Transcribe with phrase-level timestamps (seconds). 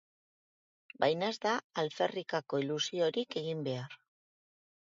[1.03, 1.51] Baina ez da
[1.83, 3.99] alferrikako ilusiorik egin behar.